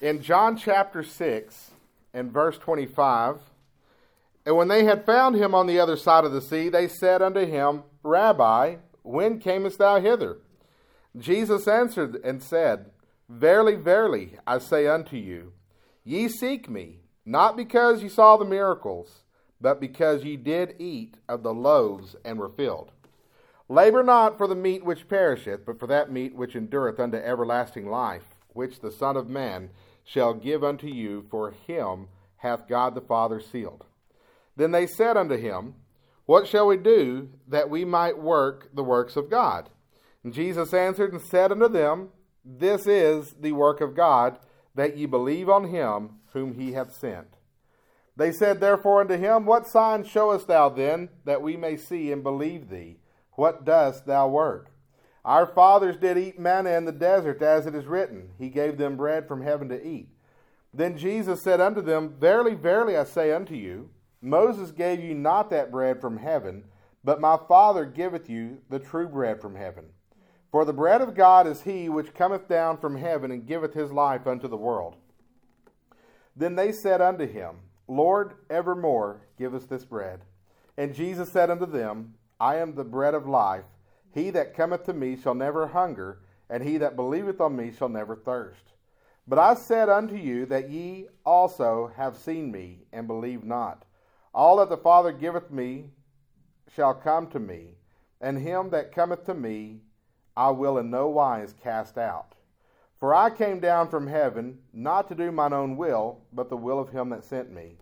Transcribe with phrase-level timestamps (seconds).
[0.00, 1.70] in John chapter 6
[2.12, 3.38] and verse 25,
[4.44, 7.22] and when they had found him on the other side of the sea, they said
[7.22, 10.38] unto him, Rabbi, when camest thou hither?
[11.18, 12.90] Jesus answered and said,
[13.28, 15.52] Verily, verily, I say unto you,
[16.04, 19.24] ye seek me, not because ye saw the miracles,
[19.60, 22.92] but because ye did eat of the loaves and were filled.
[23.68, 27.90] Labor not for the meat which perisheth, but for that meat which endureth unto everlasting
[27.90, 29.70] life, which the Son of Man
[30.06, 33.84] shall give unto you, for him hath God the Father sealed.
[34.56, 35.74] Then they said unto him,
[36.24, 39.68] What shall we do that we might work the works of God?
[40.22, 42.10] And Jesus answered and said unto them,
[42.44, 44.38] This is the work of God,
[44.76, 47.36] that ye believe on him whom he hath sent.
[48.16, 52.22] They said therefore unto him, What sign showest thou then, that we may see and
[52.22, 53.00] believe thee?
[53.32, 54.70] What dost thou work?
[55.26, 58.96] Our fathers did eat manna in the desert, as it is written, He gave them
[58.96, 60.08] bread from heaven to eat.
[60.72, 63.90] Then Jesus said unto them, Verily, verily, I say unto you,
[64.22, 66.62] Moses gave you not that bread from heaven,
[67.02, 69.86] but my Father giveth you the true bread from heaven.
[70.52, 73.90] For the bread of God is he which cometh down from heaven and giveth his
[73.90, 74.94] life unto the world.
[76.36, 77.56] Then they said unto him,
[77.88, 80.20] Lord, evermore give us this bread.
[80.76, 83.64] And Jesus said unto them, I am the bread of life.
[84.16, 87.90] He that cometh to me shall never hunger, and he that believeth on me shall
[87.90, 88.72] never thirst.
[89.28, 93.84] But I said unto you that ye also have seen me, and believe not.
[94.32, 95.90] All that the Father giveth me
[96.74, 97.74] shall come to me,
[98.18, 99.82] and him that cometh to me
[100.34, 102.36] I will in no wise cast out.
[102.98, 106.80] For I came down from heaven, not to do mine own will, but the will
[106.80, 107.76] of him that sent me.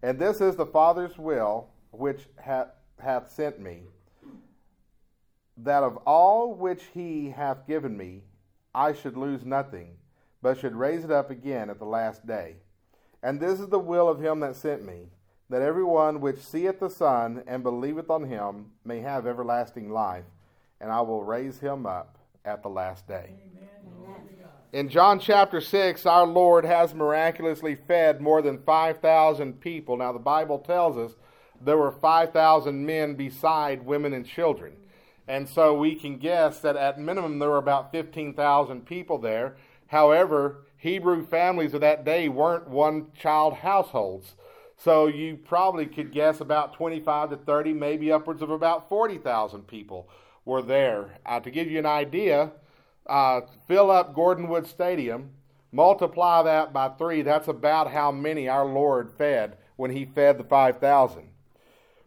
[0.00, 2.68] And this is the Father's will which hath,
[3.00, 3.88] hath sent me,
[5.56, 8.22] that of all which he hath given me
[8.74, 9.96] I should lose nothing,
[10.40, 12.56] but should raise it up again at the last day.
[13.22, 15.10] And this is the will of him that sent me
[15.50, 20.24] that every one which seeth the Son and believeth on him may have everlasting life,
[20.80, 23.34] and I will raise him up at the last day.
[23.54, 23.72] Amen.
[24.72, 29.98] In John chapter 6, our Lord has miraculously fed more than 5,000 people.
[29.98, 31.14] Now, the Bible tells us
[31.60, 34.72] there were 5,000 men beside women and children.
[35.28, 39.56] And so we can guess that at minimum there were about 15,000 people there.
[39.86, 44.34] However, Hebrew families of that day weren't one child households.
[44.76, 50.08] So you probably could guess about 25 to 30, maybe upwards of about 40,000 people
[50.44, 51.18] were there.
[51.24, 52.50] Uh, to give you an idea,
[53.06, 55.30] uh, fill up Gordon Wood Stadium,
[55.70, 60.44] multiply that by three, that's about how many our Lord fed when he fed the
[60.44, 61.28] 5,000.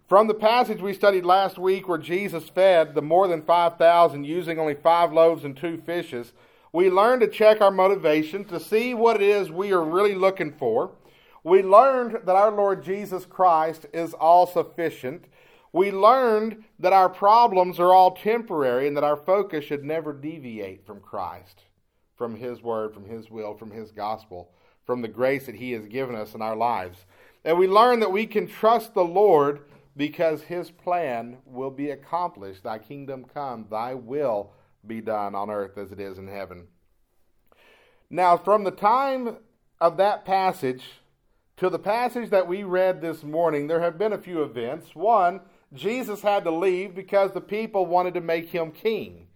[0.08, 4.60] From the passage we studied last week where Jesus fed the more than 5,000 using
[4.60, 6.34] only five loaves and two fishes,
[6.72, 10.52] we learned to check our motivation to see what it is we are really looking
[10.52, 10.92] for
[11.46, 15.26] we learned that our Lord Jesus Christ is all sufficient.
[15.72, 20.88] We learned that our problems are all temporary and that our focus should never deviate
[20.88, 21.62] from Christ,
[22.18, 24.50] from His Word, from His will, from His gospel,
[24.88, 27.06] from the grace that He has given us in our lives.
[27.44, 29.62] And we learned that we can trust the Lord
[29.96, 32.64] because His plan will be accomplished.
[32.64, 34.52] Thy kingdom come, Thy will
[34.86, 36.68] be done on earth as it is in heaven.
[38.10, 39.38] Now, from the time
[39.82, 40.84] of that passage,
[41.58, 44.94] to the passage that we read this morning, there have been a few events.
[44.94, 45.42] One,
[45.74, 49.28] Jesus had to leave because the people wanted to make him king.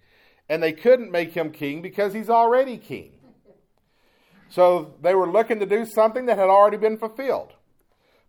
[0.48, 3.14] And they couldn't make him king because he's already king.
[4.50, 7.53] So they were looking to do something that had already been fulfilled.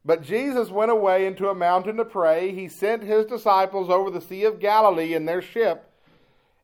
[0.05, 2.53] But Jesus went away into a mountain to pray.
[2.53, 5.91] He sent his disciples over the Sea of Galilee in their ship.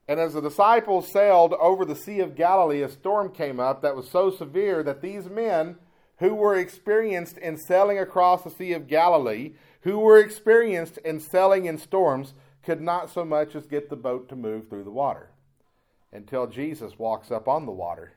[0.08, 3.96] And as the disciples sailed over the Sea of Galilee, a storm came up that
[3.96, 5.76] was so severe that these men
[6.18, 11.66] who were experienced in sailing across the Sea of Galilee, who were experienced in sailing
[11.66, 15.30] in storms, could not so much as get the boat to move through the water
[16.12, 18.14] until Jesus walks up on the water,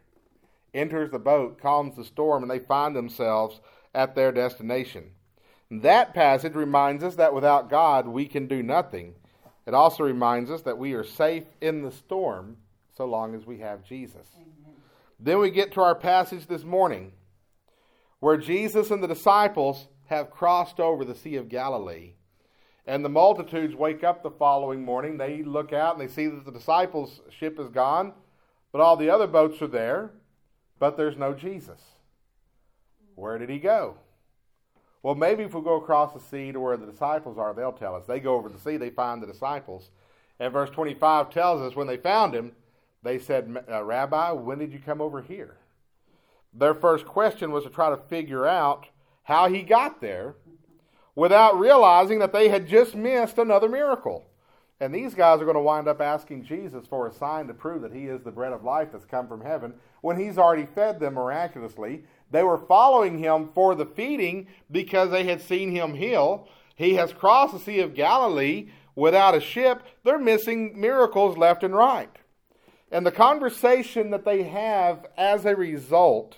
[0.74, 3.60] enters the boat, calms the storm, and they find themselves
[3.94, 5.12] at their destination.
[5.71, 9.15] That passage reminds us that without God we can do nothing.
[9.68, 12.57] It also reminds us that we are safe in the storm
[12.95, 14.27] so long as we have Jesus.
[14.36, 14.75] Amen.
[15.19, 17.12] Then we get to our passage this morning
[18.19, 22.13] where Jesus and the disciples have crossed over the Sea of Galilee.
[22.88, 25.18] And the multitudes wake up the following morning.
[25.18, 28.13] They look out and they see that the disciples' ship is gone,
[28.71, 30.12] but all the other boats are there,
[30.80, 31.80] but there's no Jesus.
[33.19, 33.98] Where did he go?
[35.04, 37.95] Well, maybe if we go across the sea to where the disciples are, they'll tell
[37.95, 38.06] us.
[38.06, 39.92] They go over the sea, they find the disciples.
[40.39, 42.54] And verse 25 tells us when they found him,
[43.04, 45.57] they said, uh, Rabbi, when did you come over here?
[46.54, 48.88] Their first question was to try to figure out
[49.24, 50.36] how he got there
[51.15, 54.25] without realizing that they had just missed another miracle.
[54.81, 57.81] And these guys are going to wind up asking Jesus for a sign to prove
[57.81, 61.00] that he is the bread of life that's come from heaven when he's already fed
[61.00, 62.04] them miraculously.
[62.31, 66.47] They were following him for the feeding because they had seen him heal.
[66.75, 69.83] He has crossed the Sea of Galilee without a ship.
[70.03, 72.15] They're missing miracles left and right.
[72.91, 76.37] And the conversation that they have as a result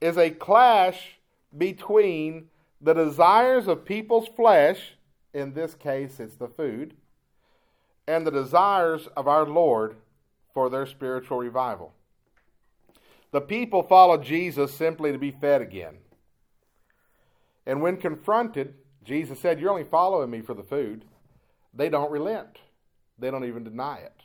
[0.00, 1.18] is a clash
[1.56, 2.48] between
[2.80, 4.94] the desires of people's flesh,
[5.32, 6.94] in this case it's the food,
[8.06, 9.96] and the desires of our Lord
[10.54, 11.92] for their spiritual revival.
[13.30, 15.98] The people followed Jesus simply to be fed again.
[17.66, 21.04] And when confronted, Jesus said, You're only following me for the food.
[21.74, 22.58] They don't relent,
[23.18, 24.22] they don't even deny it.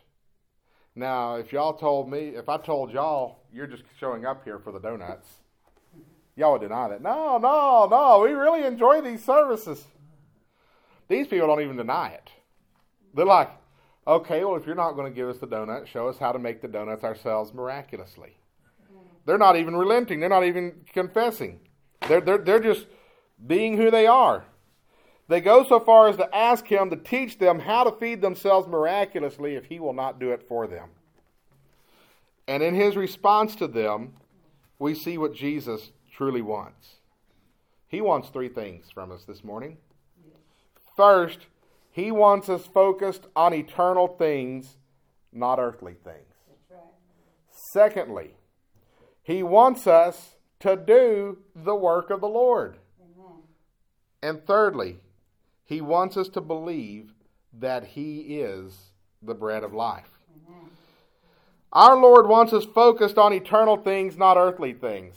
[0.96, 4.72] Now, if y'all told me, if I told y'all you're just showing up here for
[4.72, 5.28] the donuts,
[6.36, 7.02] y'all would deny that.
[7.02, 9.86] No, no, no, we really enjoy these services.
[11.08, 12.30] These people don't even deny it.
[13.14, 13.50] They're like,
[14.08, 16.40] okay, well, if you're not going to give us the donut, show us how to
[16.40, 18.38] make the donuts ourselves miraculously.
[19.26, 20.20] They're not even relenting.
[20.20, 21.60] They're not even confessing.
[22.08, 22.88] They're, they're, they're just
[23.46, 24.46] being who they are.
[25.30, 28.68] They go so far as to ask him to teach them how to feed themselves
[28.68, 30.90] miraculously if he will not do it for them.
[32.48, 34.14] And in his response to them,
[34.80, 36.96] we see what Jesus truly wants.
[37.88, 39.78] He wants three things from us this morning.
[40.98, 41.48] First,
[41.92, 44.78] he wants us focused on eternal things,
[45.32, 46.34] not earthly things.
[47.72, 48.36] Secondly,
[49.24, 52.78] he wants us to do the work of the Lord.
[53.02, 53.40] Amen.
[54.22, 54.98] And thirdly,
[55.66, 57.14] he wants us to believe
[57.60, 58.92] that He is
[59.22, 60.10] the bread of life.
[60.48, 60.70] Amen.
[61.72, 65.16] Our Lord wants us focused on eternal things, not earthly things.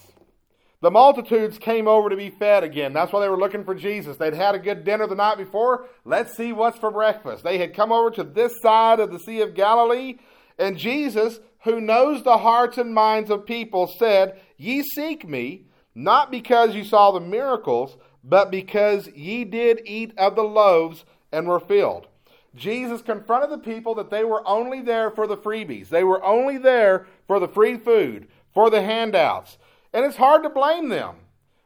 [0.83, 2.93] The multitudes came over to be fed again.
[2.93, 4.19] That's why they were looking for Jesus.
[4.19, 5.87] They'd had a good dinner the night before.
[6.05, 7.43] Let's see what's for breakfast.
[7.43, 10.19] They had come over to this side of the Sea of Galilee,
[10.59, 16.31] and Jesus, who knows the hearts and minds of people, said, Ye seek me, not
[16.31, 21.61] because you saw the miracles, but because ye did eat of the loaves and were
[21.61, 22.07] filled.
[22.55, 25.89] Jesus confronted the people that they were only there for the freebies.
[25.89, 29.59] They were only there for the free food, for the handouts.
[29.93, 31.17] And it's hard to blame them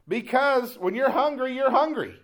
[0.07, 2.19] because when you're hungry, you're hungry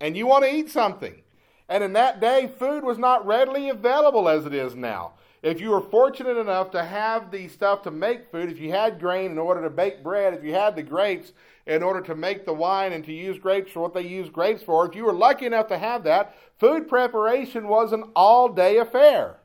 [0.00, 1.22] and you want to eat something.
[1.68, 5.14] And in that day, food was not readily available as it is now.
[5.42, 8.98] If you were fortunate enough to have the stuff to make food, if you had
[8.98, 11.32] grain in order to bake bread, if you had the grapes
[11.66, 14.64] in order to make the wine and to use grapes for what they use grapes
[14.64, 18.78] for, if you were lucky enough to have that, food preparation was an all day
[18.78, 19.38] affair.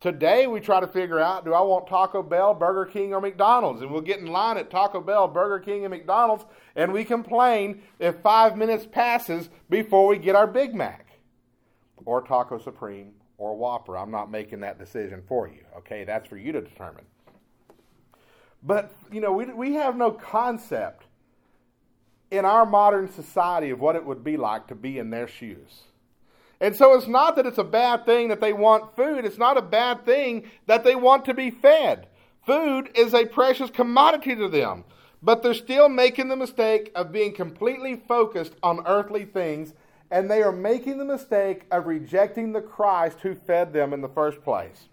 [0.00, 3.82] Today we try to figure out do I want Taco Bell, Burger King, or McDonald's?
[3.82, 6.44] And we'll get in line at Taco Bell, Burger King, and McDonald's,
[6.76, 11.08] and we complain if five minutes passes before we get our Big Mac
[12.04, 13.96] or Taco Supreme or Whopper.
[13.96, 15.64] I'm not making that decision for you.
[15.78, 17.04] Okay, that's for you to determine.
[18.62, 21.04] But, you know, we, we have no concept
[22.30, 25.82] in our modern society of what it would be like to be in their shoes.
[26.60, 29.58] And so it's not that it's a bad thing that they want food, it's not
[29.58, 32.06] a bad thing that they want to be fed.
[32.46, 34.84] Food is a precious commodity to them,
[35.22, 39.74] but they're still making the mistake of being completely focused on earthly things
[40.14, 44.08] and they are making the mistake of rejecting the Christ who fed them in the
[44.08, 44.88] first place.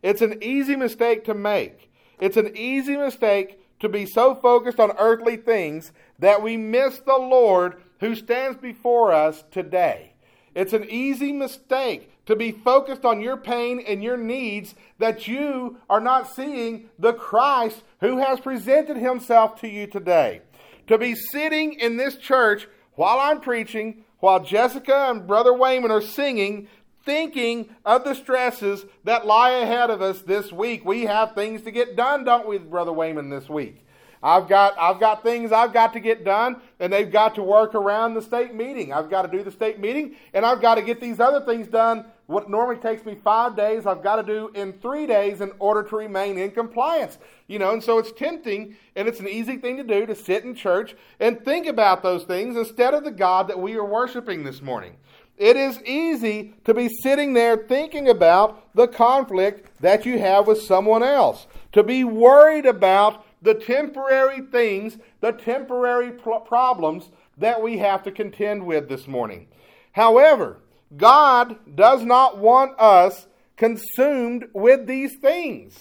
[0.00, 1.92] It's an easy mistake to make.
[2.20, 7.18] It's an easy mistake to be so focused on earthly things that we miss the
[7.18, 10.12] Lord who stands before us today.
[10.54, 15.78] It's an easy mistake to be focused on your pain and your needs that you
[15.90, 20.42] are not seeing the Christ who has presented himself to you today.
[20.86, 26.00] To be sitting in this church while I'm preaching, while Jessica and Brother Wayman are
[26.00, 26.68] singing,
[27.04, 30.84] thinking of the stresses that lie ahead of us this week.
[30.84, 33.84] We have things to get done, don't we, Brother Wayman, this week?
[34.22, 37.74] I've got I've got things I've got to get done, and they've got to work
[37.74, 38.92] around the state meeting.
[38.92, 41.66] I've got to do the state meeting, and I've got to get these other things
[41.68, 42.04] done.
[42.30, 45.82] What normally takes me five days, I've got to do in three days in order
[45.82, 47.18] to remain in compliance.
[47.48, 50.44] You know, and so it's tempting, and it's an easy thing to do to sit
[50.44, 54.44] in church and think about those things instead of the God that we are worshiping
[54.44, 54.94] this morning.
[55.38, 60.62] It is easy to be sitting there thinking about the conflict that you have with
[60.62, 68.04] someone else, to be worried about the temporary things, the temporary problems that we have
[68.04, 69.48] to contend with this morning.
[69.92, 70.58] However,
[70.96, 75.78] God does not want us consumed with these things.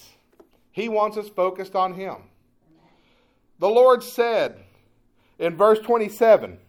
[0.72, 2.18] He wants us focused on Him.
[3.58, 4.60] the Lord said
[5.38, 6.60] in verse 27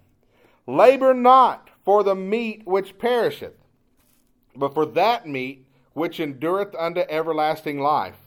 [0.66, 3.56] Labor not for the meat which perisheth,
[4.54, 8.18] but for that meat which endureth unto everlasting life,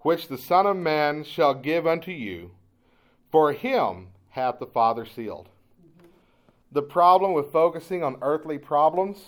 [0.00, 2.50] which the Son of Man shall give unto you.
[3.30, 5.48] For him hath the Father sealed.
[6.72, 9.18] The problem with focusing on earthly problems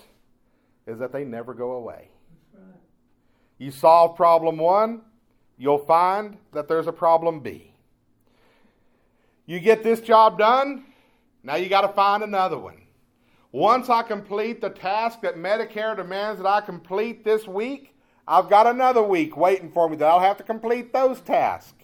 [0.87, 2.09] is that they never go away.
[2.53, 2.75] Right.
[3.57, 5.01] You solve problem one,
[5.57, 7.73] you'll find that there's a problem B.
[9.45, 10.85] You get this job done,
[11.43, 12.81] now you got to find another one.
[13.51, 17.95] Once I complete the task that Medicare demands that I complete this week,
[18.27, 21.83] I've got another week waiting for me that I'll have to complete those tasks.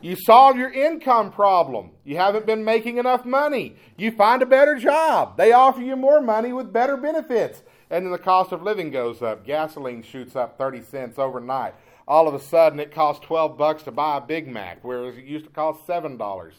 [0.00, 1.90] You solve your income problem.
[2.04, 3.76] You haven't been making enough money.
[3.96, 5.36] You find a better job.
[5.36, 7.62] They offer you more money with better benefits.
[7.90, 9.46] And then the cost of living goes up.
[9.46, 11.74] Gasoline shoots up 30 cents overnight
[12.08, 15.24] all of a sudden it costs 12 bucks to buy a Big Mac, whereas it
[15.24, 16.52] used to cost $7.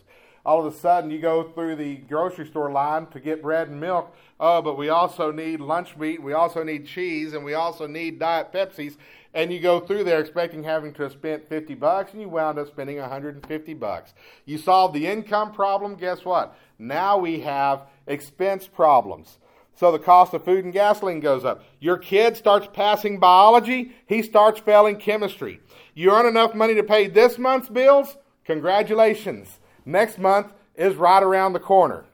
[0.45, 3.79] All of a sudden you go through the grocery store line to get bread and
[3.79, 4.15] milk.
[4.39, 8.19] Oh, but we also need lunch meat, we also need cheese, and we also need
[8.19, 8.97] Diet Pepsis.
[9.33, 12.59] And you go through there expecting having to have spent 50 bucks, and you wound
[12.59, 14.13] up spending 150 bucks.
[14.45, 16.57] You solve the income problem, guess what?
[16.79, 19.37] Now we have expense problems.
[19.77, 21.63] So the cost of food and gasoline goes up.
[21.79, 25.59] Your kid starts passing biology, he starts failing chemistry.
[25.93, 28.17] You earn enough money to pay this month's bills?
[28.45, 29.59] Congratulations.
[29.85, 32.05] Next month is right around the corner.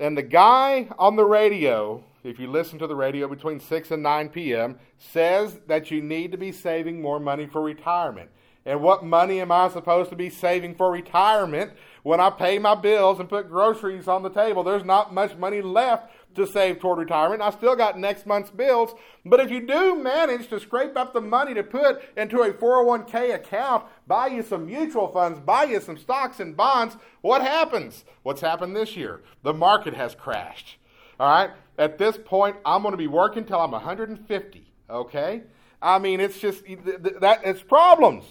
[0.00, 4.02] And the guy on the radio, if you listen to the radio between 6 and
[4.02, 8.30] 9 p.m., says that you need to be saving more money for retirement.
[8.64, 11.72] And what money am I supposed to be saving for retirement
[12.04, 14.62] when I pay my bills and put groceries on the table?
[14.62, 17.42] There's not much money left to save toward retirement.
[17.42, 18.94] I still got next month's bills.
[19.24, 23.34] But if you do manage to scrape up the money to put into a 401k
[23.34, 28.04] account, buy you some mutual funds, buy you some stocks and bonds, what happens?
[28.22, 29.22] What's happened this year?
[29.42, 30.76] The market has crashed.
[31.20, 31.50] All right?
[31.78, 34.72] At this point, I'm going to be working till I'm 150.
[34.90, 35.42] Okay?
[35.80, 38.24] I mean, it's just that it's problems.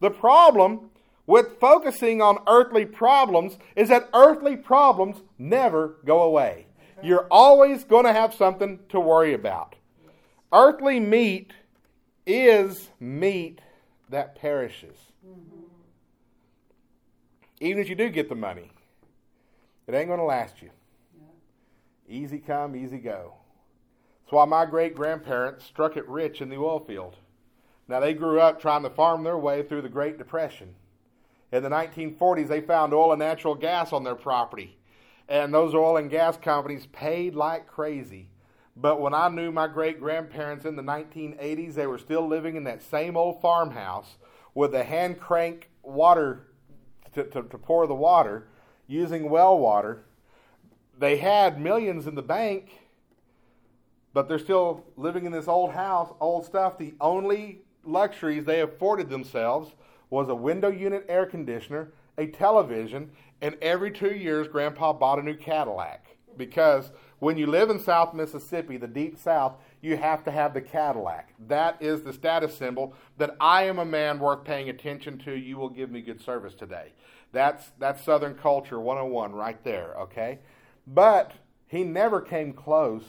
[0.00, 0.90] The problem
[1.26, 6.67] with focusing on earthly problems is that earthly problems never go away
[7.02, 9.74] you're always going to have something to worry about.
[10.52, 11.52] Earthly meat
[12.26, 13.60] is meat
[14.08, 14.96] that perishes.
[17.60, 18.70] Even if you do get the money,
[19.86, 20.70] it ain't going to last you.
[22.08, 23.34] Easy come, easy go.
[24.24, 27.16] That's why my great grandparents struck it rich in the oil field.
[27.88, 30.74] Now, they grew up trying to farm their way through the Great Depression.
[31.50, 34.77] In the 1940s, they found oil and natural gas on their property
[35.28, 38.30] and those oil and gas companies paid like crazy.
[38.76, 42.64] But when I knew my great grandparents in the 1980s, they were still living in
[42.64, 44.16] that same old farmhouse
[44.54, 46.46] with a hand crank water
[47.14, 48.46] to, to, to pour the water
[48.86, 50.04] using well water.
[50.96, 52.70] They had millions in the bank,
[54.12, 56.78] but they're still living in this old house, old stuff.
[56.78, 59.72] The only luxuries they afforded themselves
[60.10, 65.22] was a window unit air conditioner, a television, and every two years, Grandpa bought a
[65.22, 70.30] new Cadillac because when you live in South Mississippi, the deep South, you have to
[70.30, 71.34] have the Cadillac.
[71.46, 75.34] That is the status symbol that I am a man worth paying attention to.
[75.34, 76.92] You will give me good service today.
[77.32, 80.38] That's that's Southern culture 101 right there, okay?
[80.86, 81.32] But
[81.66, 83.04] he never came close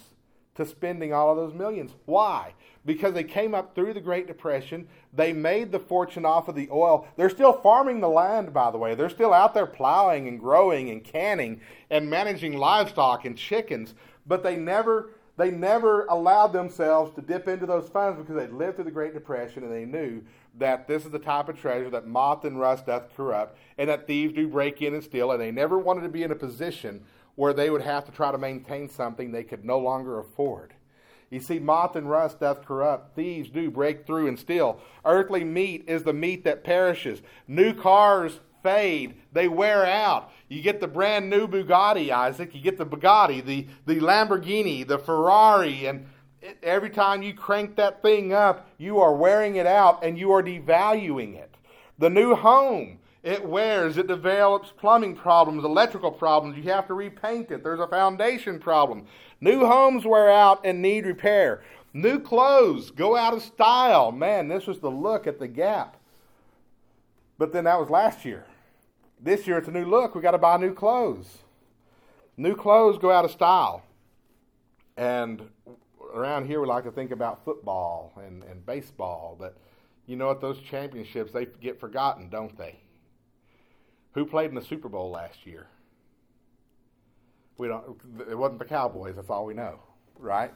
[0.60, 1.92] to spending all of those millions.
[2.06, 2.54] Why?
[2.86, 4.88] Because they came up through the Great Depression.
[5.14, 7.08] They made the fortune off of the oil.
[7.16, 8.94] They're still farming the land, by the way.
[8.94, 13.94] They're still out there plowing and growing and canning and managing livestock and chickens.
[14.28, 18.76] But they never they never allowed themselves to dip into those funds because they'd lived
[18.76, 20.22] through the Great Depression and they knew
[20.58, 24.06] that this is the type of treasure that moth and rust doth corrupt and that
[24.06, 25.32] thieves do break in and steal.
[25.32, 27.06] And they never wanted to be in a position
[27.40, 30.74] where they would have to try to maintain something they could no longer afford.
[31.30, 33.16] You see, moth and rust doth corrupt.
[33.16, 34.82] Thieves do break through and steal.
[35.06, 37.22] Earthly meat is the meat that perishes.
[37.48, 40.34] New cars fade, they wear out.
[40.50, 42.54] You get the brand new Bugatti, Isaac.
[42.54, 46.08] You get the Bugatti, the, the Lamborghini, the Ferrari, and
[46.62, 50.44] every time you crank that thing up, you are wearing it out and you are
[50.44, 51.56] devaluing it.
[52.00, 56.58] The new home it wears, it develops plumbing problems, electrical problems.
[56.58, 57.64] You have to repaint it.
[57.64, 59.06] There's a foundation problem.
[59.42, 61.62] New homes wear out and need repair.
[61.94, 64.12] New clothes go out of style.
[64.12, 65.98] Man, this was the look at the gap.
[67.38, 68.46] But then that was last year.
[69.20, 70.16] This year it's a new look.
[70.16, 71.40] We got to buy new clothes.
[72.38, 73.84] New clothes go out of style.
[74.96, 75.50] And
[76.14, 79.58] around here we like to think about football and, and baseball, but
[80.06, 80.42] you know what?
[80.42, 82.80] Those championships, they get forgotten, don't they?
[84.20, 85.68] Who played in the Super Bowl last year?
[87.58, 87.98] We don't.
[88.30, 89.16] It wasn't the Cowboys.
[89.16, 89.80] That's all we know,
[90.18, 90.52] right?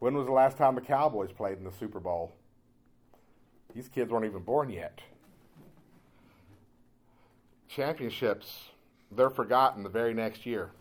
[0.00, 2.34] When was the last time the Cowboys played in the Super Bowl?
[3.72, 5.00] These kids weren't even born yet.
[7.68, 8.70] Championships,
[9.12, 10.72] they're forgotten the very next year.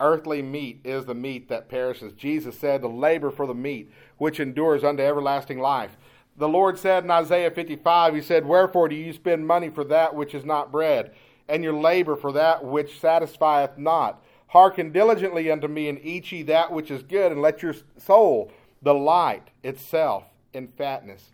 [0.00, 2.12] Earthly meat is the meat that perishes.
[2.12, 5.96] Jesus said to labor for the meat which endures unto everlasting life.
[6.40, 10.14] The Lord said in Isaiah 55, He said, Wherefore do you spend money for that
[10.14, 11.12] which is not bread,
[11.50, 14.24] and your labor for that which satisfieth not?
[14.46, 18.50] Hearken diligently unto me, and eat ye that which is good, and let your soul
[18.82, 21.32] delight itself in fatness.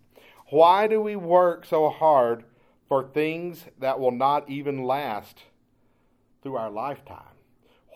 [0.49, 2.43] Why do we work so hard
[2.89, 5.45] for things that will not even last
[6.43, 7.37] through our lifetime?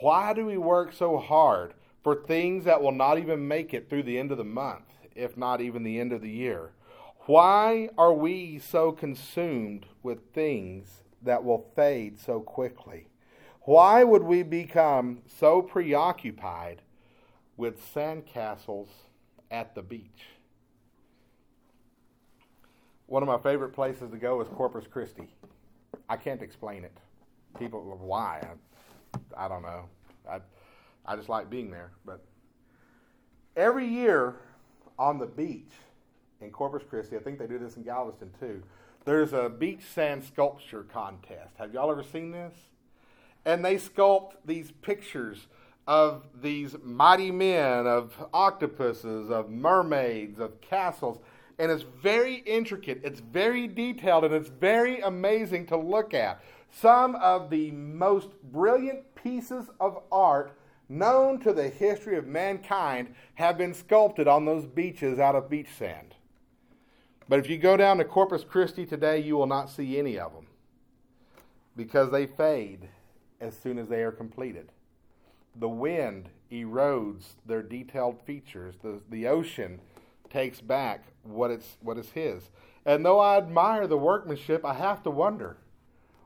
[0.00, 1.75] Why do we work so hard
[2.05, 4.85] for things that will not even make it through the end of the month,
[5.17, 6.71] if not even the end of the year?
[7.27, 13.09] Why are we so consumed with things that will fade so quickly?
[13.62, 16.81] Why would we become so preoccupied
[17.57, 18.89] with sandcastles
[19.50, 20.29] at the beach?
[23.07, 25.35] One of my favorite places to go is Corpus Christi.
[26.09, 26.97] I can't explain it.
[27.59, 28.47] People, why?
[29.37, 29.85] I, I don't know.
[30.29, 30.39] I,
[31.05, 31.91] I just like being there.
[32.07, 32.25] But
[33.57, 34.37] every year
[34.99, 35.73] on the beach
[36.40, 38.62] in Corpus Christi, I think they do this in Galveston too.
[39.04, 41.54] There's a beach sand sculpture contest.
[41.59, 42.54] Have y'all ever seen this?
[43.44, 45.47] And they sculpt these pictures
[45.87, 51.18] of these mighty men, of octopuses, of mermaids, of castles.
[51.59, 56.42] And it's very intricate, it's very detailed, and it's very amazing to look at.
[56.70, 60.56] Some of the most brilliant pieces of art
[60.88, 65.68] known to the history of mankind have been sculpted on those beaches out of beach
[65.78, 66.14] sand.
[67.31, 70.33] But if you go down to Corpus Christi today, you will not see any of
[70.33, 70.49] them
[71.77, 72.89] because they fade
[73.41, 74.73] as soon as they are completed.
[75.55, 78.75] The wind erodes their detailed features.
[78.83, 79.81] The, the ocean
[80.29, 82.51] takes back what, it's, what is his.
[82.85, 85.57] And though I admire the workmanship, I have to wonder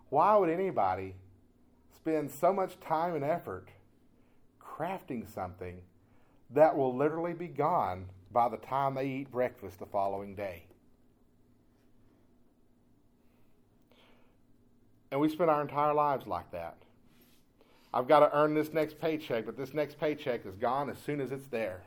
[0.08, 1.16] why would anybody
[1.94, 3.68] spend so much time and effort
[4.58, 5.82] crafting something
[6.48, 10.64] that will literally be gone by the time they eat breakfast the following day?
[15.10, 16.76] And we spend our entire lives like that.
[17.92, 21.20] I've got to earn this next paycheck, but this next paycheck is gone as soon
[21.20, 21.82] as it's there.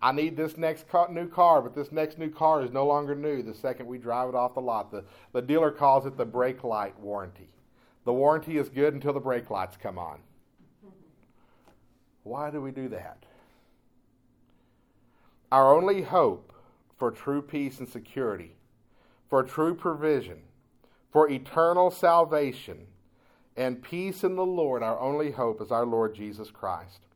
[0.00, 3.42] I need this next new car, but this next new car is no longer new
[3.42, 4.90] the second we drive it off the lot.
[4.90, 7.48] The, the dealer calls it the brake light warranty.
[8.04, 10.20] The warranty is good until the brake lights come on.
[12.22, 13.24] Why do we do that?
[15.50, 16.52] Our only hope
[16.96, 18.56] for true peace and security,
[19.28, 20.42] for true provision,
[21.14, 22.88] for eternal salvation,
[23.56, 27.06] and peace in the Lord, our only hope is our Lord Jesus Christ.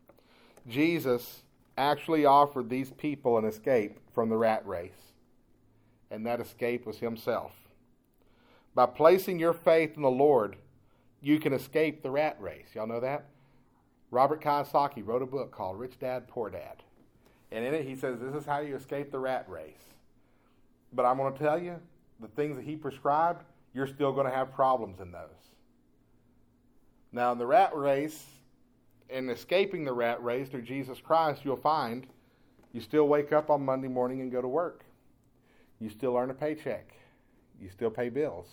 [0.69, 1.43] Jesus
[1.77, 5.15] actually offered these people an escape from the rat race,
[6.13, 7.51] and that escape was Himself.
[8.73, 10.55] By placing your faith in the Lord,
[11.21, 12.69] you can escape the rat race.
[12.77, 13.25] Y'all know that?
[14.13, 16.85] Robert Kiyosaki wrote a book called Rich Dad, Poor Dad.
[17.51, 19.75] And in it, he says, This is how you escape the rat race.
[20.93, 21.81] But I'm going to tell you,
[22.21, 23.43] the things that he prescribed,
[23.79, 25.21] you're still going to have problems in those.
[27.12, 28.27] Now, in the rat race,
[29.09, 32.05] in escaping the rat race through Jesus Christ, you'll find
[32.73, 34.85] you still wake up on Monday morning and go to work.
[35.79, 36.93] You still earn a paycheck.
[37.62, 38.49] You still pay bills.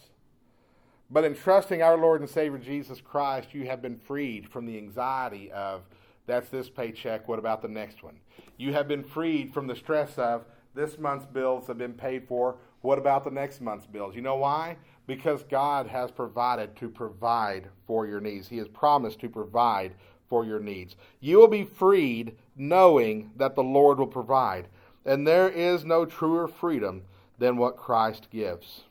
[1.10, 4.78] But in trusting our Lord and Savior Jesus Christ, you have been freed from the
[4.78, 5.82] anxiety of,
[6.28, 8.20] that's this paycheck, what about the next one?
[8.58, 12.58] You have been freed from the stress of, this month's bills have been paid for,
[12.82, 14.16] what about the next month's bills?
[14.16, 14.78] You know why?
[15.08, 18.48] Because God has provided to provide for your needs.
[18.48, 19.94] He has promised to provide
[20.28, 20.96] for your needs.
[21.20, 24.68] You will be freed knowing that the Lord will provide.
[25.06, 27.04] And there is no truer freedom
[27.38, 28.84] than what Christ gives.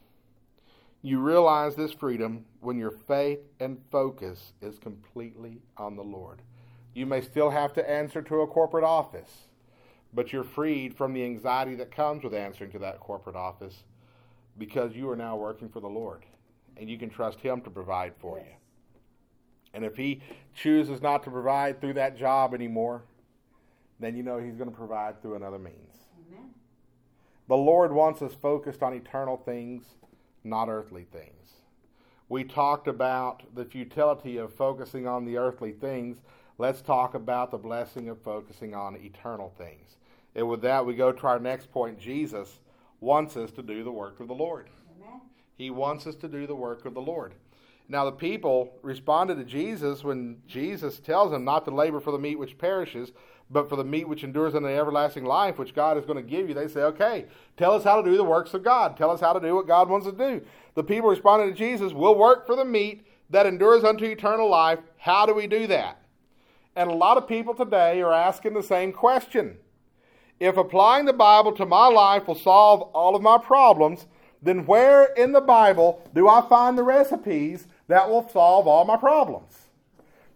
[1.01, 6.41] You realize this freedom when your faith and focus is completely on the Lord.
[6.93, 9.47] You may still have to answer to a corporate office,
[10.13, 13.83] but you're freed from the anxiety that comes with answering to that corporate office
[14.57, 16.23] because you are now working for the Lord
[16.77, 18.47] and you can trust Him to provide for yes.
[18.47, 18.55] you.
[19.73, 20.21] And if He
[20.53, 23.03] chooses not to provide through that job anymore,
[23.99, 25.93] then you know He's going to provide through another means.
[26.29, 26.49] Amen.
[27.47, 29.83] The Lord wants us focused on eternal things,
[30.43, 31.31] not earthly things.
[32.27, 36.17] We talked about the futility of focusing on the earthly things.
[36.57, 39.97] Let's talk about the blessing of focusing on eternal things.
[40.33, 41.99] And with that, we go to our next point.
[41.99, 42.59] Jesus
[42.99, 44.69] wants us to do the work of the Lord.
[44.97, 45.21] Amen.
[45.57, 47.33] He wants us to do the work of the Lord.
[47.87, 52.17] Now, the people responded to Jesus when Jesus tells them not to labor for the
[52.17, 53.11] meat which perishes,
[53.51, 56.49] but for the meat which endures unto everlasting life, which God is going to give
[56.49, 56.55] you.
[56.55, 57.25] They say, Okay,
[57.57, 58.97] tell us how to do the works of God.
[58.97, 60.45] Tell us how to do what God wants us to do.
[60.73, 64.79] The people responded to Jesus, We'll work for the meat that endures unto eternal life.
[64.97, 66.01] How do we do that?
[66.75, 69.57] And a lot of people today are asking the same question.
[70.39, 74.07] If applying the Bible to my life will solve all of my problems,
[74.41, 78.97] then where in the Bible do I find the recipes that will solve all my
[78.97, 79.53] problems?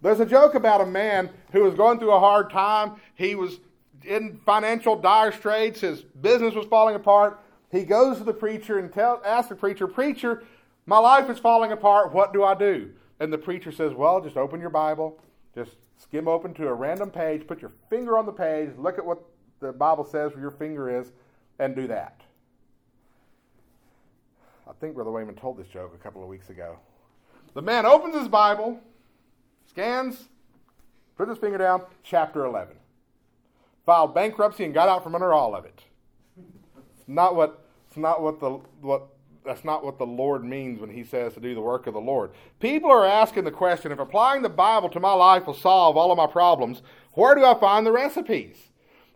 [0.02, 2.92] There's a joke about a man who was going through a hard time.
[3.14, 3.60] He was
[4.04, 5.80] in financial dire straits.
[5.80, 7.40] His business was falling apart.
[7.70, 10.42] He goes to the preacher and tell, asks the preacher, Preacher,
[10.86, 12.12] my life is falling apart.
[12.12, 12.90] What do I do?
[13.20, 15.20] And the preacher says, Well, just open your Bible,
[15.54, 19.04] just skim open to a random page, put your finger on the page, look at
[19.04, 19.22] what
[19.60, 21.12] the Bible says where your finger is,
[21.58, 22.20] and do that.
[24.68, 26.78] I think Brother Wayman told this joke a couple of weeks ago.
[27.54, 28.80] The man opens his Bible,
[29.68, 30.28] scans,
[31.16, 32.76] puts his finger down, chapter 11.
[33.84, 35.82] Filed bankruptcy and got out from under all of it.
[36.98, 39.08] It's not what, it's not what the, what
[39.44, 42.00] that's not what the Lord means when he says to do the work of the
[42.00, 42.30] Lord.
[42.60, 46.12] People are asking the question if applying the Bible to my life will solve all
[46.12, 46.82] of my problems,
[47.14, 48.69] where do I find the recipes?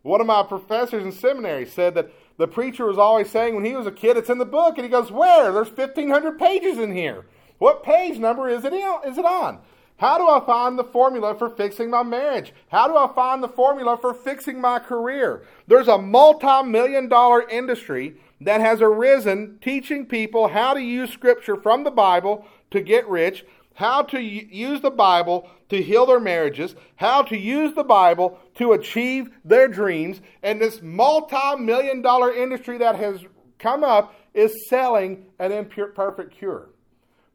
[0.05, 3.75] One of my professors in seminary said that the preacher was always saying when he
[3.75, 4.77] was a kid, it's in the book.
[4.77, 5.51] And he goes, Where?
[5.51, 7.25] There's 1,500 pages in here.
[7.57, 9.61] What page number is it, it on?
[9.97, 12.53] How do I find the formula for fixing my marriage?
[12.69, 15.43] How do I find the formula for fixing my career?
[15.67, 21.57] There's a multi million dollar industry that has arisen teaching people how to use Scripture
[21.57, 26.75] from the Bible to get rich, how to use the Bible to heal their marriages,
[26.97, 32.79] how to use the Bible to achieve their dreams, and this multi million dollar industry
[32.79, 33.21] that has
[33.59, 36.71] come up is selling an imperfect cure.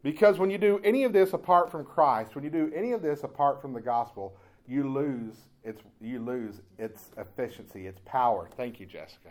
[0.02, 3.02] Because when you do any of this apart from Christ, when you do any of
[3.02, 4.34] this apart from the gospel,
[4.66, 8.50] you lose its you lose its efficiency, its power.
[8.56, 9.30] Thank you, Jessica.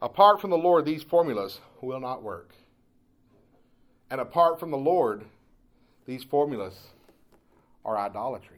[0.00, 2.54] Apart from the Lord, these formulas will not work.
[4.10, 5.24] And apart from the Lord,
[6.06, 6.74] these formulas
[7.84, 8.56] are idolatry.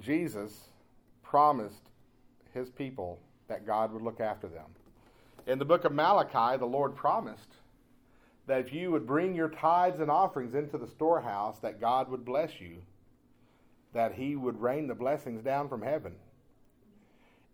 [0.00, 0.52] Jesus
[1.22, 1.90] promised
[2.52, 4.66] his people that God would look after them.
[5.46, 7.54] In the book of Malachi, the Lord promised
[8.46, 12.24] that if you would bring your tithes and offerings into the storehouse, that God would
[12.24, 12.78] bless you,
[13.92, 16.14] that he would rain the blessings down from heaven.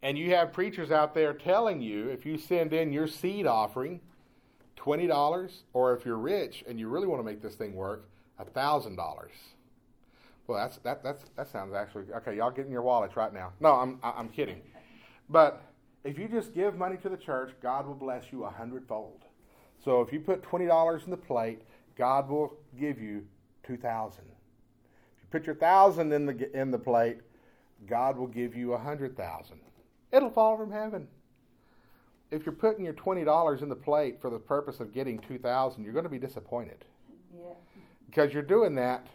[0.02, 4.00] And you have preachers out there telling you if you send in your seed offering,
[4.76, 8.08] $20, or if you're rich and you really want to make this thing work,
[8.40, 8.96] $1,000.
[10.46, 13.52] Well, that's, that, that's, that sounds actually, okay, y'all get in your wallets right now.
[13.60, 14.60] No, I'm, I'm kidding.
[15.28, 15.62] But
[16.04, 19.22] if you just give money to the church, God will bless you a hundredfold.
[19.84, 21.62] So if you put $20 in the plate,
[21.96, 23.24] God will give you
[23.66, 24.24] 2000 If
[25.22, 27.18] you put your 1000 in the, in the plate,
[27.86, 29.60] God will give you a 100000
[30.12, 31.08] It'll fall from heaven.
[32.32, 35.92] If you're putting your $20 in the plate for the purpose of getting 2000 you're
[35.92, 36.84] going to be disappointed.
[37.32, 37.52] Yeah.
[38.08, 39.06] Because you're doing that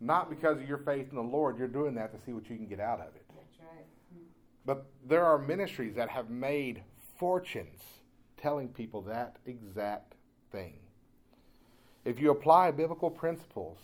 [0.00, 2.56] not because of your faith in the Lord, you're doing that to see what you
[2.56, 3.24] can get out of it.
[3.34, 3.86] That's right.
[4.66, 6.82] But there are ministries that have made
[7.18, 7.80] fortunes
[8.36, 10.14] telling people that exact
[10.52, 10.74] thing.
[12.04, 13.78] If you apply biblical principles,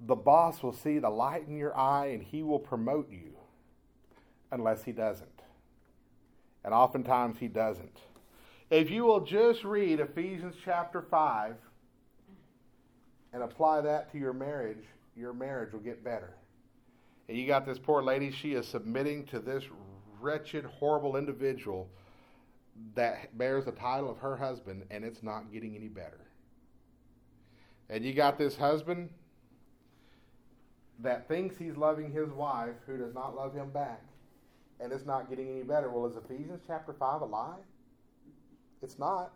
[0.00, 3.32] the boss will see the light in your eye and he will promote you
[4.50, 5.31] unless he doesn't.
[6.64, 7.98] And oftentimes he doesn't.
[8.70, 11.56] If you will just read Ephesians chapter 5
[13.32, 14.84] and apply that to your marriage,
[15.16, 16.34] your marriage will get better.
[17.28, 19.64] And you got this poor lady, she is submitting to this
[20.20, 21.88] wretched, horrible individual
[22.94, 26.20] that bears the title of her husband, and it's not getting any better.
[27.90, 29.10] And you got this husband
[31.00, 34.02] that thinks he's loving his wife who does not love him back
[34.82, 35.90] and it's not getting any better.
[35.90, 37.58] Well, is Ephesians chapter 5 a lie?
[38.82, 39.32] It's not.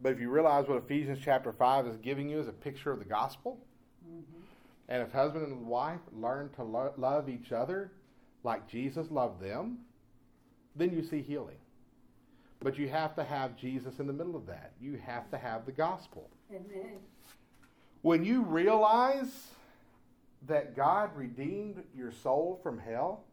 [0.00, 2.98] But if you realize what Ephesians chapter 5 is giving you as a picture of
[2.98, 3.58] the gospel,
[4.06, 4.40] mm-hmm.
[4.88, 7.92] and if husband and wife learn to lo- love each other
[8.42, 9.78] like Jesus loved them,
[10.74, 11.56] then you see healing.
[12.60, 14.72] But you have to have Jesus in the middle of that.
[14.80, 16.30] You have to have the gospel.
[16.50, 16.96] Amen.
[18.00, 19.48] When you realize
[20.46, 23.24] that God redeemed your soul from hell,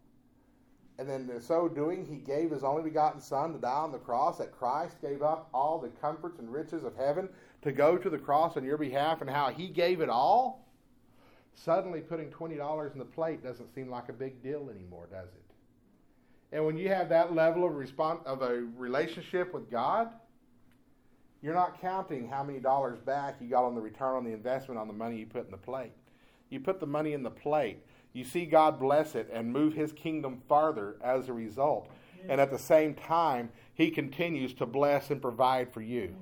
[1.01, 3.97] and then in so doing, he gave his only begotten Son to die on the
[3.97, 7.27] cross, that Christ gave up all the comforts and riches of heaven
[7.63, 10.67] to go to the cross on your behalf, and how he gave it all.
[11.55, 16.55] Suddenly, putting $20 in the plate doesn't seem like a big deal anymore, does it?
[16.55, 20.09] And when you have that level of response of a relationship with God,
[21.41, 24.79] you're not counting how many dollars back you got on the return on the investment
[24.79, 25.93] on the money you put in the plate.
[26.51, 27.83] You put the money in the plate.
[28.13, 31.89] You see God bless it and move his kingdom farther as a result.
[32.27, 36.15] And at the same time, he continues to bless and provide for you.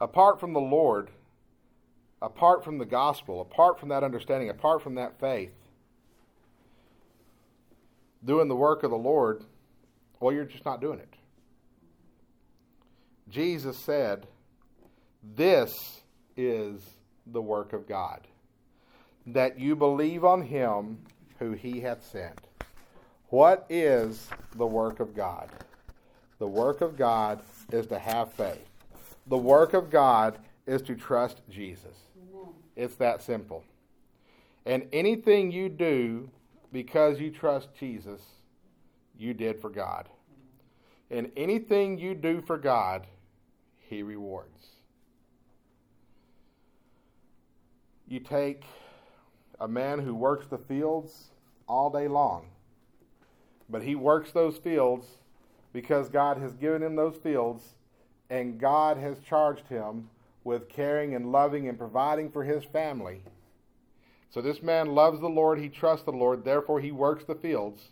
[0.00, 1.10] Apart from the Lord,
[2.20, 5.54] apart from the gospel, apart from that understanding, apart from that faith,
[8.24, 9.44] doing the work of the Lord,
[10.20, 11.14] well, you're just not doing it.
[13.28, 14.26] Jesus said,
[15.22, 16.02] This
[16.36, 16.82] is
[17.26, 18.20] the work of God,
[19.26, 20.98] that you believe on him
[21.38, 22.38] who he hath sent.
[23.28, 25.48] What is the work of God?
[26.38, 27.40] The work of God
[27.72, 28.68] is to have faith.
[29.26, 31.96] The work of God is to trust Jesus.
[32.76, 33.64] It's that simple.
[34.66, 36.28] And anything you do
[36.72, 38.20] because you trust Jesus,
[39.18, 40.08] you did for God.
[41.10, 43.06] And anything you do for God,
[43.88, 44.73] He rewards.
[48.14, 48.62] You take
[49.58, 51.30] a man who works the fields
[51.66, 52.46] all day long,
[53.68, 55.04] but he works those fields
[55.72, 57.74] because God has given him those fields
[58.30, 60.10] and God has charged him
[60.44, 63.20] with caring and loving and providing for his family.
[64.30, 67.82] So this man loves the Lord, he trusts the Lord, therefore he works the fields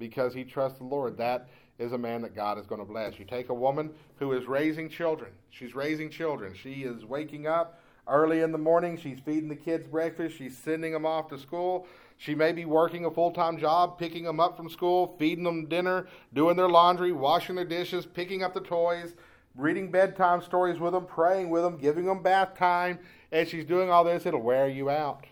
[0.00, 1.16] because he trusts the Lord.
[1.16, 3.20] That is a man that God is going to bless.
[3.20, 5.30] You take a woman who is raising children.
[5.50, 6.56] She's raising children.
[6.60, 7.79] She is waking up
[8.10, 8.98] early in the morning.
[8.98, 10.36] She's feeding the kids breakfast.
[10.36, 11.86] She's sending them off to school.
[12.18, 15.66] She may be working a full time job, picking them up from school, feeding them
[15.66, 19.14] dinner, doing their laundry, washing their dishes, picking up the toys,
[19.54, 22.98] reading bedtime stories with them, praying with them, giving them bath time,
[23.32, 25.26] and she's doing all this, it'll wear you out.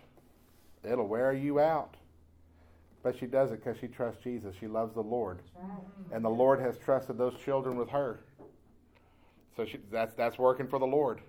[0.84, 1.96] It'll wear you out.
[3.02, 4.54] But she does it because she trusts Jesus.
[4.58, 5.40] She loves the Lord.
[6.12, 8.20] And the Lord has trusted those children with her.
[9.56, 11.20] So she, that's, that's working for the Lord.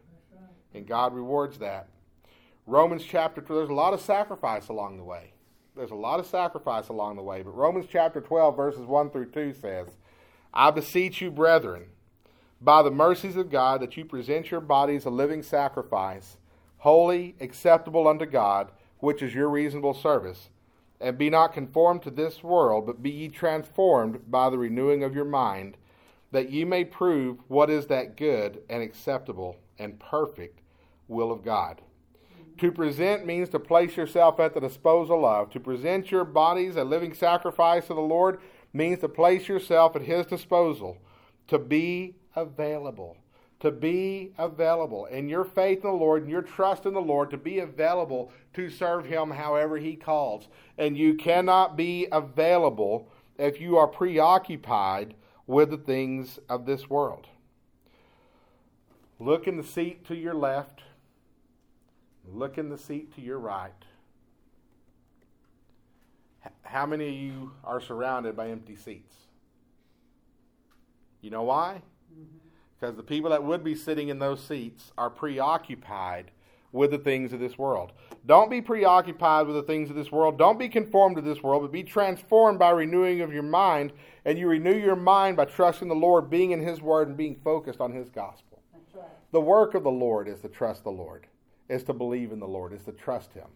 [0.73, 1.88] And God rewards that.
[2.65, 5.34] Romans chapter 2, there's a lot of sacrifice along the way.
[5.75, 7.41] There's a lot of sacrifice along the way.
[7.41, 9.88] But Romans chapter 12, verses 1 through 2 says,
[10.53, 11.86] I beseech you, brethren,
[12.62, 16.38] by the mercies of God that you present your bodies a living sacrifice,
[16.79, 20.49] holy, acceptable unto God, which is your reasonable service.
[21.01, 25.15] And be not conformed to this world, but be ye transformed by the renewing of
[25.15, 25.77] your mind,
[26.32, 30.62] that ye may prove what is that good and acceptable and perfect
[31.08, 31.82] will of God.
[32.60, 35.50] To present means to place yourself at the disposal of.
[35.52, 38.39] To present your bodies a living sacrifice to the Lord
[38.74, 40.98] means to place yourself at His disposal.
[41.48, 43.18] To be available.
[43.62, 45.06] To be available.
[45.06, 48.32] In your faith in the Lord and your trust in the Lord, to be available
[48.56, 50.50] to serve Him however He calls.
[50.78, 55.15] And you cannot be available if you are preoccupied
[55.48, 57.28] with the things of this world.
[59.19, 60.82] Look in the seat to your left.
[62.25, 63.73] Look in the seat to your right.
[66.63, 69.13] How many of you are surrounded by empty seats?
[71.21, 71.82] You know why?
[72.13, 72.38] Mm-hmm.
[72.79, 76.32] Because the people that would be sitting in those seats are preoccupied
[76.71, 77.91] with the things of this world.
[78.25, 80.38] Don't be preoccupied with the things of this world.
[80.38, 83.91] Don't be conformed to this world, but be transformed by renewing of your mind.
[84.23, 87.36] And you renew your mind by trusting the Lord, being in His Word, and being
[87.43, 88.49] focused on His gospel.
[89.32, 91.28] The work of the Lord is to trust the Lord,
[91.68, 93.48] is to believe in the Lord, is to trust Him,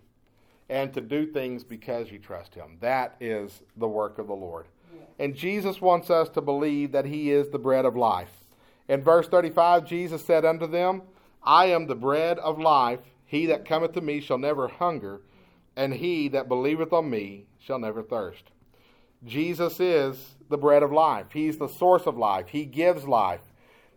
[0.70, 2.78] and to do things because you trust Him.
[2.80, 4.68] That is the work of the Lord.
[5.20, 8.32] And Jesus wants us to believe that He is the bread of life.
[8.88, 11.02] In verse 35, Jesus said unto them,
[11.42, 13.00] I am the bread of life.
[13.26, 15.22] He that cometh to me shall never hunger,
[15.76, 18.44] and he that believeth on me shall never thirst.
[19.26, 21.28] Jesus is the bread of life.
[21.34, 22.50] He's the source of life.
[22.50, 23.42] He gives life.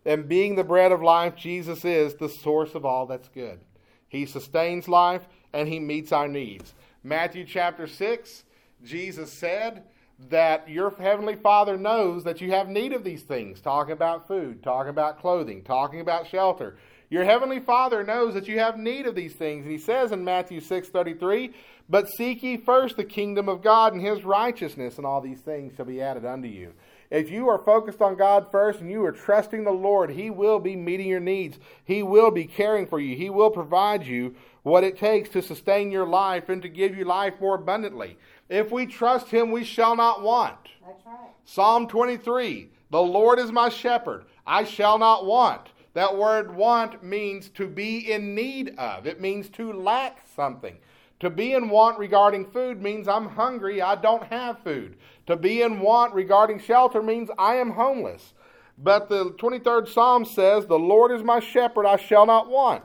[0.05, 3.59] And being the bread of life, Jesus is the source of all that's good.
[4.07, 6.73] He sustains life and he meets our needs.
[7.03, 8.43] Matthew chapter 6,
[8.83, 9.83] Jesus said,
[10.29, 14.63] that your heavenly Father knows that you have need of these things, talking about food,
[14.63, 16.75] talking about clothing, talking about shelter.
[17.09, 19.63] Your heavenly Father knows that you have need of these things.
[19.63, 21.53] And he says in Matthew 6:33,
[21.87, 25.75] "But seek ye first the kingdom of God and his righteousness, and all these things
[25.75, 26.73] shall be added unto you."
[27.09, 30.59] If you are focused on God first and you are trusting the Lord, he will
[30.59, 31.57] be meeting your needs.
[31.85, 33.15] He will be caring for you.
[33.15, 37.05] He will provide you what it takes to sustain your life and to give you
[37.05, 38.17] life more abundantly.
[38.49, 40.57] If we trust him, we shall not want.
[40.85, 41.29] That's right.
[41.45, 45.69] Psalm 23 The Lord is my shepherd, I shall not want.
[45.93, 50.77] That word want means to be in need of, it means to lack something.
[51.19, 54.97] To be in want regarding food means I'm hungry, I don't have food.
[55.25, 58.33] To be in want regarding shelter means I am homeless.
[58.77, 62.83] But the 23rd Psalm says, The Lord is my shepherd, I shall not want.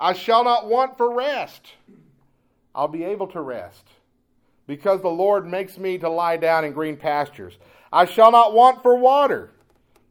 [0.00, 1.74] I shall not want for rest.
[2.74, 3.86] I'll be able to rest
[4.66, 7.58] because the Lord makes me to lie down in green pastures.
[7.92, 9.50] I shall not want for water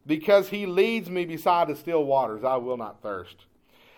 [0.06, 2.44] because he leads me beside the still waters.
[2.44, 3.46] I will not thirst.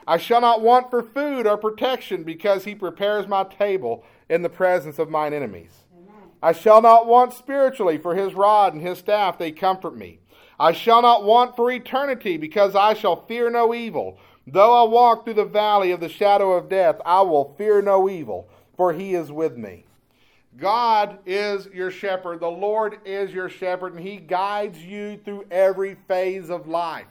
[0.07, 4.49] I shall not want for food or protection because he prepares my table in the
[4.49, 5.85] presence of mine enemies.
[6.43, 10.21] I shall not want spiritually, for his rod and his staff they comfort me.
[10.61, 14.19] I shall not want for eternity because I shall fear no evil.
[14.47, 18.09] Though I walk through the valley of the shadow of death, I will fear no
[18.09, 19.87] evil, for he is with me.
[20.57, 22.41] God is your shepherd.
[22.41, 27.07] The Lord is your shepherd, and he guides you through every phase of life.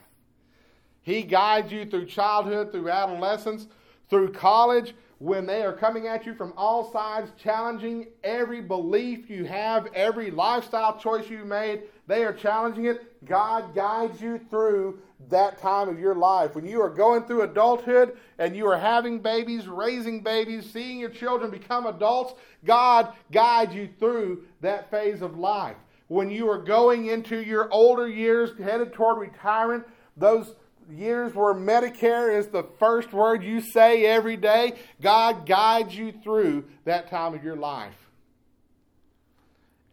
[1.06, 3.68] He guides you through childhood, through adolescence,
[4.10, 9.44] through college, when they are coming at you from all sides, challenging every belief you
[9.44, 11.84] have, every lifestyle choice you made.
[12.08, 13.24] They are challenging it.
[13.24, 16.56] God guides you through that time of your life.
[16.56, 21.10] When you are going through adulthood and you are having babies, raising babies, seeing your
[21.10, 25.76] children become adults, God guides you through that phase of life.
[26.08, 29.84] When you are going into your older years, headed toward retirement,
[30.16, 30.56] those
[30.90, 36.64] years where Medicare is the first word you say every day, God guides you through
[36.84, 37.96] that time of your life.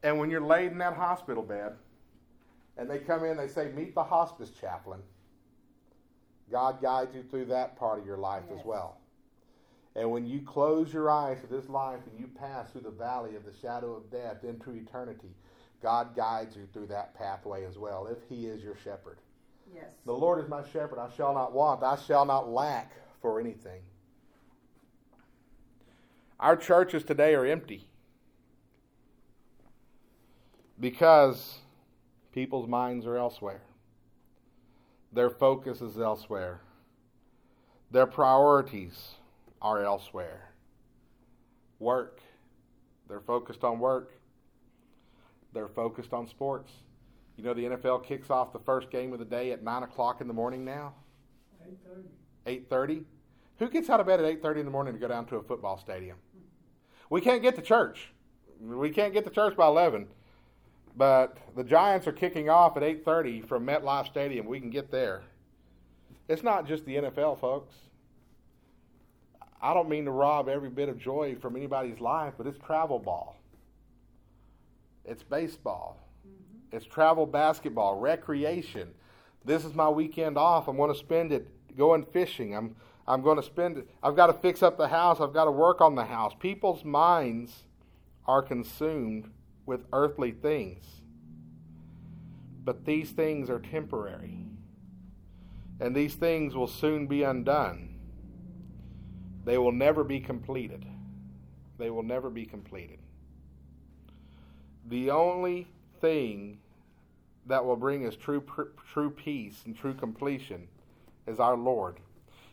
[0.03, 1.73] And when you're laid in that hospital bed,
[2.77, 4.99] and they come in, they say, Meet the hospice chaplain.
[6.51, 8.59] God guides you through that part of your life yes.
[8.59, 8.97] as well.
[9.95, 13.35] And when you close your eyes to this life and you pass through the valley
[13.35, 15.35] of the shadow of death into eternity,
[15.81, 19.17] God guides you through that pathway as well, if He is your shepherd.
[19.73, 19.85] Yes.
[20.05, 23.81] The Lord is my shepherd, I shall not want, I shall not lack for anything.
[26.39, 27.87] Our churches today are empty
[30.79, 31.59] because
[32.33, 33.61] people's minds are elsewhere.
[35.13, 36.59] Their focus is elsewhere.
[37.91, 39.11] Their priorities
[39.61, 40.49] are elsewhere.
[41.79, 42.19] Work.
[43.07, 44.11] They're focused on work.
[45.53, 46.71] They're focused on sports.
[47.37, 50.21] You know the NFL kicks off the first game of the day at nine o'clock
[50.21, 50.93] in the morning now.
[51.65, 52.09] Eight thirty.
[52.45, 53.03] Eight thirty.
[53.59, 55.37] Who gets out of bed at eight thirty in the morning to go down to
[55.37, 56.17] a football stadium?
[57.09, 58.11] We can't get to church.
[58.59, 60.07] We can't get to church by eleven.
[60.95, 64.45] But the Giants are kicking off at eight thirty from MetLife Stadium.
[64.45, 65.23] We can get there.
[66.27, 67.73] It's not just the NFL, folks.
[69.61, 72.99] I don't mean to rob every bit of joy from anybody's life, but it's travel
[72.99, 73.37] ball.
[75.05, 76.75] It's baseball Mm-hmm.
[76.75, 78.89] it's travel basketball, recreation.
[79.45, 80.67] This is my weekend off.
[80.67, 82.55] I'm going to spend it going fishing.
[82.55, 82.75] I'm
[83.07, 83.89] I'm going to spend it.
[84.01, 85.19] I've got to fix up the house.
[85.19, 86.33] I've got to work on the house.
[86.39, 87.63] People's minds
[88.25, 89.29] are consumed
[89.65, 90.85] with earthly things.
[92.63, 94.39] But these things are temporary.
[95.81, 97.95] And these things will soon be undone.
[99.43, 100.85] They will never be completed.
[101.77, 102.99] They will never be completed.
[104.87, 105.67] The only
[106.03, 106.59] thing
[107.45, 108.43] that will bring us true,
[108.91, 110.67] true peace and true completion
[111.25, 112.01] is our Lord.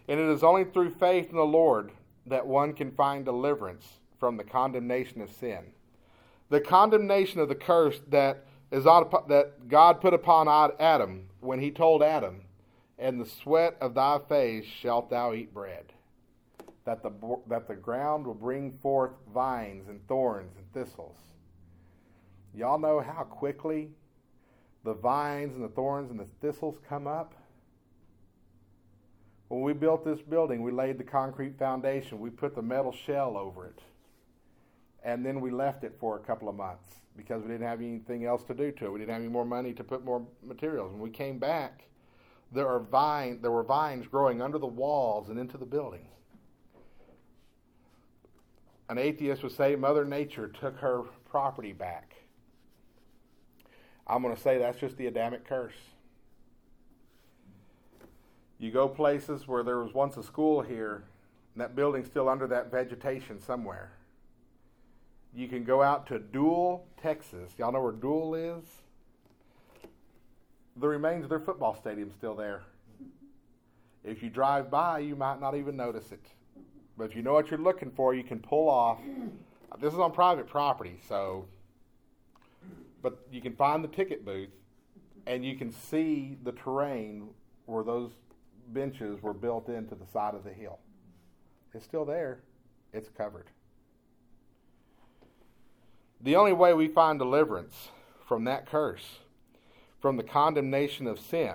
[0.08, 1.90] And it is only through faith in the Lord
[2.26, 5.72] that one can find deliverance from the condemnation of sin.
[6.48, 12.02] The condemnation of the curse that is that God put upon Adam when he told
[12.02, 12.42] Adam,
[12.98, 15.92] "And the sweat of thy face shalt thou eat bread."
[16.84, 17.10] That the
[17.48, 21.16] that the ground will bring forth vines and thorns and thistles.
[22.54, 23.90] Y'all know how quickly
[24.84, 27.34] the vines and the thorns and the thistles come up.
[29.48, 33.36] When we built this building, we laid the concrete foundation, we put the metal shell
[33.36, 33.80] over it,
[35.02, 38.24] and then we left it for a couple of months because we didn't have anything
[38.24, 38.92] else to do to it.
[38.92, 40.92] We didn't have any more money to put more materials.
[40.92, 41.82] When we came back,
[42.52, 46.06] there are vine, there were vines growing under the walls and into the building.
[48.88, 52.14] An atheist would say Mother Nature took her property back.
[54.10, 55.74] I'm going to say that's just the Adamic curse.
[58.58, 61.04] You go places where there was once a school here,
[61.54, 63.92] and that building's still under that vegetation somewhere.
[65.32, 67.52] You can go out to Duell, Texas.
[67.56, 68.64] Y'all know where Duell is?
[70.76, 72.62] The remains of their football stadium's still there.
[74.02, 76.24] If you drive by, you might not even notice it.
[76.98, 78.98] But if you know what you're looking for, you can pull off.
[79.78, 81.46] This is on private property, so
[83.02, 84.50] but you can find the ticket booth
[85.26, 87.28] and you can see the terrain
[87.66, 88.10] where those
[88.68, 90.78] benches were built into the side of the hill.
[91.74, 92.40] It's still there.
[92.92, 93.46] It's covered.
[96.20, 97.88] The only way we find deliverance
[98.26, 99.20] from that curse,
[100.00, 101.54] from the condemnation of sin,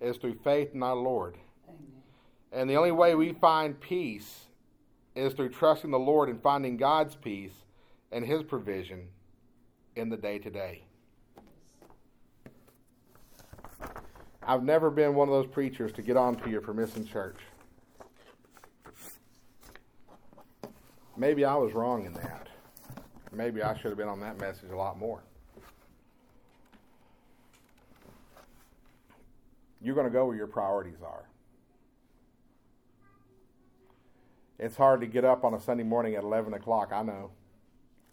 [0.00, 1.36] is through faith in our Lord.
[1.68, 1.80] Amen.
[2.52, 4.46] And the only way we find peace
[5.14, 7.54] is through trusting the Lord and finding God's peace
[8.12, 9.08] and His provision
[9.96, 10.82] in the day to day.
[14.46, 17.38] I've never been one of those preachers to get on to you for missing church.
[21.16, 22.48] Maybe I was wrong in that.
[23.32, 25.22] Maybe I should have been on that message a lot more.
[29.80, 31.24] You're going to go where your priorities are.
[34.58, 37.30] It's hard to get up on a Sunday morning at 11 o'clock, I know.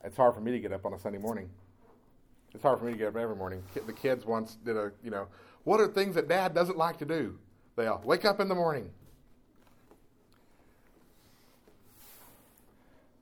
[0.04, 1.50] It's hard for me to get up on a Sunday morning.
[2.54, 3.64] It's hard for me to get up every morning.
[3.74, 5.28] The kids once did a, you know,
[5.64, 7.38] what are things that dad doesn't like to do?
[7.76, 8.92] They'll wake up in the morning.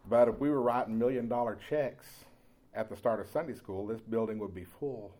[0.10, 2.06] But if we were writing million dollar checks
[2.74, 5.14] at the start of Sunday school, this building would be full.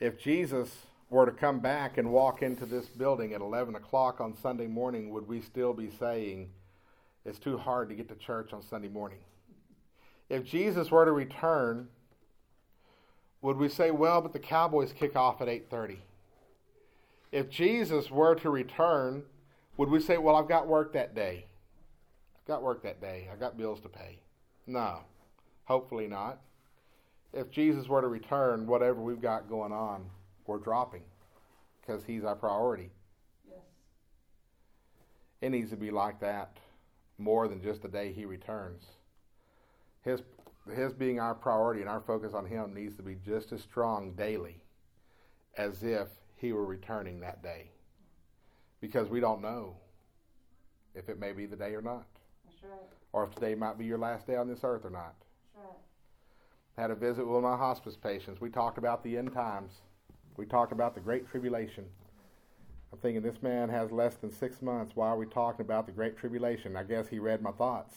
[0.00, 0.70] If Jesus
[1.08, 5.10] were to come back and walk into this building at 11 o'clock on Sunday morning,
[5.10, 6.50] would we still be saying
[7.24, 9.18] it's too hard to get to church on Sunday morning?
[10.28, 11.88] If Jesus were to return,
[13.42, 15.98] would we say, well, but the Cowboys kick off at 8:30?
[17.30, 19.24] If Jesus were to return,
[19.76, 21.46] would we say, well, I've got work that day?
[22.36, 23.28] I've got work that day.
[23.30, 24.20] I've got bills to pay.
[24.66, 25.00] No,
[25.64, 26.38] hopefully not.
[27.32, 30.06] If Jesus were to return, whatever we've got going on,
[30.46, 31.02] we're dropping
[31.80, 32.90] because he's our priority.
[33.48, 33.58] Yes.
[35.42, 36.56] It needs to be like that
[37.18, 38.84] more than just the day he returns.
[40.04, 40.20] His
[40.74, 44.12] his being our priority and our focus on him needs to be just as strong
[44.12, 44.62] daily
[45.58, 47.70] as if he were returning that day.
[48.80, 49.76] Because we don't know
[50.94, 52.06] if it may be the day or not.
[52.62, 52.80] Right.
[53.12, 55.14] Or if today might be your last day on this earth or not.
[55.54, 55.76] Right.
[56.78, 58.40] Had a visit with one of my hospice patients.
[58.40, 59.72] We talked about the end times.
[60.36, 61.84] We talked about the great tribulation.
[62.92, 64.92] I'm thinking this man has less than six months.
[64.94, 66.74] Why are we talking about the great tribulation?
[66.74, 67.96] I guess he read my thoughts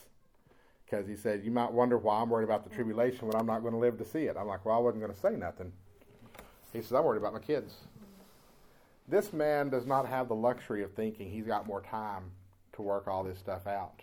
[0.89, 3.61] because he said, You might wonder why I'm worried about the tribulation when I'm not
[3.61, 4.37] going to live to see it.
[4.39, 5.71] I'm like, Well, I wasn't going to say nothing.
[6.73, 7.73] He says, I'm worried about my kids.
[9.07, 12.23] This man does not have the luxury of thinking he's got more time
[12.73, 14.01] to work all this stuff out.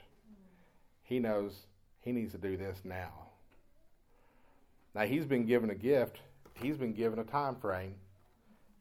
[1.03, 1.67] He knows
[2.01, 3.13] he needs to do this now.
[4.95, 6.21] Now, he's been given a gift,
[6.55, 7.95] he's been given a time frame.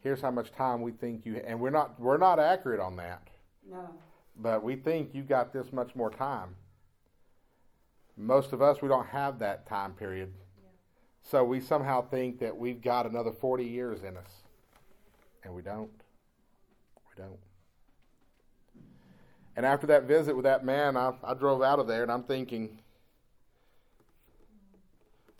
[0.01, 3.30] Here's how much time we think you and we're not we're not accurate on that.
[3.70, 3.89] No.
[4.38, 6.56] But we think you got this much more time
[8.16, 10.32] most of us, we don't have that time period.
[10.61, 10.70] Yeah.
[11.24, 14.43] So we somehow think that we've got another 40 years in us.
[15.43, 15.91] And we don't.
[17.09, 17.39] We don't.
[19.55, 22.24] And after that visit with that man, I, I drove out of there and I'm
[22.24, 22.80] thinking,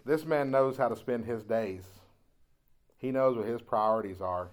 [0.05, 1.84] this man knows how to spend his days.
[2.97, 4.49] He knows what his priorities are.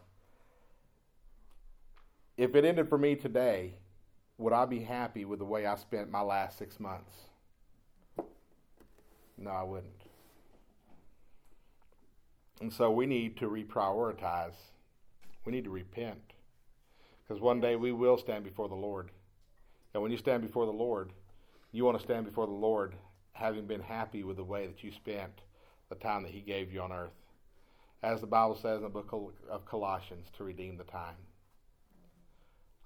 [2.36, 3.74] If it ended for me today,
[4.38, 7.12] would I be happy with the way I spent my last six months?
[9.40, 10.02] No, I wouldn't.
[12.60, 14.52] And so we need to reprioritize.
[15.46, 16.34] We need to repent.
[17.26, 19.10] Because one day we will stand before the Lord.
[19.94, 21.12] And when you stand before the Lord,
[21.72, 22.94] you want to stand before the Lord
[23.32, 25.32] having been happy with the way that you spent
[25.88, 27.10] the time that He gave you on earth.
[28.02, 29.12] As the Bible says in the book
[29.50, 31.16] of Colossians, to redeem the time.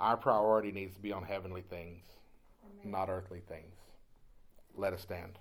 [0.00, 2.02] Our priority needs to be on heavenly things,
[2.64, 2.92] Amen.
[2.92, 3.74] not earthly things.
[4.76, 5.38] Let us stand.